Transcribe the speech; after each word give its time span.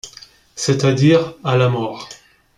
C'est-à-dire 0.55 1.35
à 1.43 1.55
la 1.57 1.69
mort. 1.69 2.09